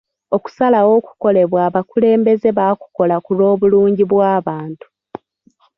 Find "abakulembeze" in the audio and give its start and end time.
1.67-2.47